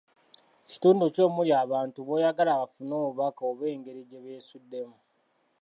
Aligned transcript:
Kitundu 0.69 1.05
ki 1.13 1.21
omuli 1.27 1.51
abantu 1.63 1.97
b'oyagala 2.07 2.59
bafune 2.61 2.91
obubaka 3.01 3.41
oba 3.51 3.63
engeri 3.73 4.01
gye 4.09 4.19
beesuddemu, 4.23 4.97